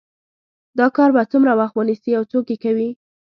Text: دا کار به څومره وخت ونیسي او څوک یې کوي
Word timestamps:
دا 0.79 0.87
کار 0.95 1.09
به 1.15 1.23
څومره 1.31 1.53
وخت 1.59 1.73
ونیسي 1.75 2.11
او 2.17 2.23
څوک 2.31 2.45
یې 2.51 2.57
کوي 2.63 2.89